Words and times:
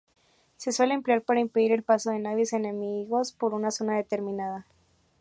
Se 0.57 0.71
suele 0.71 0.95
emplear 0.95 1.21
para 1.21 1.41
impedir 1.41 1.71
el 1.71 1.83
paso 1.83 2.09
de 2.09 2.17
navíos 2.17 2.53
enemigos 2.53 3.33
por 3.33 3.53
una 3.53 3.69
zona 3.69 3.97
determinada. 3.97 4.65